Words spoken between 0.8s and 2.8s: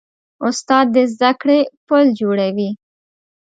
د زدهکړې پل جوړوي.